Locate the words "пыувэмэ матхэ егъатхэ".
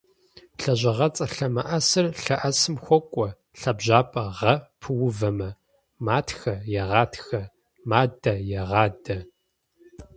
4.79-7.41